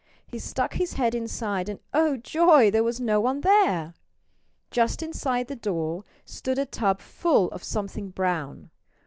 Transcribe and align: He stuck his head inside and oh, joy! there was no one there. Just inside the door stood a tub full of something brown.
He 0.25 0.39
stuck 0.39 0.73
his 0.73 0.93
head 0.93 1.13
inside 1.13 1.69
and 1.69 1.79
oh, 1.93 2.17
joy! 2.17 2.71
there 2.71 2.83
was 2.83 2.99
no 2.99 3.21
one 3.21 3.41
there. 3.41 3.93
Just 4.71 5.03
inside 5.03 5.47
the 5.47 5.55
door 5.55 6.05
stood 6.25 6.57
a 6.57 6.65
tub 6.65 6.99
full 6.99 7.51
of 7.51 7.63
something 7.63 8.09
brown. 8.09 8.71